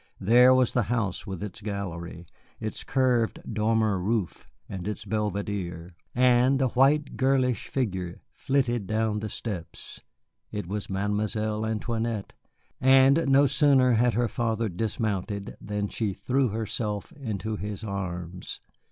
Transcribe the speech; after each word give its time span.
There 0.19 0.51
was 0.55 0.71
the 0.71 0.81
house 0.89 1.27
with 1.27 1.43
its 1.43 1.61
gallery, 1.61 2.25
its 2.59 2.83
curved 2.83 3.39
dormer 3.53 3.99
roof 3.99 4.49
and 4.67 4.87
its 4.87 5.05
belvedere; 5.05 5.93
and 6.15 6.59
a 6.59 6.69
white, 6.69 7.15
girlish 7.17 7.67
figure 7.67 8.23
flitted 8.31 8.87
down 8.87 9.19
the 9.19 9.29
steps. 9.29 10.01
It 10.51 10.65
was 10.65 10.89
Mademoiselle 10.89 11.67
Antoinette, 11.67 12.33
and 12.79 13.27
no 13.29 13.45
sooner 13.45 13.91
had 13.91 14.15
her 14.15 14.27
father 14.27 14.69
dismounted 14.69 15.55
than 15.61 15.87
she 15.87 16.13
threw 16.13 16.47
herself 16.47 17.11
into 17.11 17.55
his 17.55 17.83
arms. 17.83 18.59